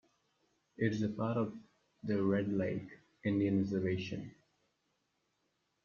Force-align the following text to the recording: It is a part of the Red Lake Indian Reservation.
It 0.77 0.93
is 0.93 1.03
a 1.03 1.09
part 1.09 1.37
of 1.37 1.53
the 2.01 2.23
Red 2.23 2.51
Lake 2.51 2.87
Indian 3.23 3.61
Reservation. 3.61 4.33